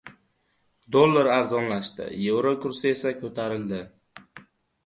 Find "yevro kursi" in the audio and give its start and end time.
2.23-2.91